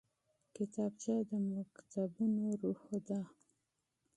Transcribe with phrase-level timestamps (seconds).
[0.55, 3.19] کتابچه د مکتبونو روح ده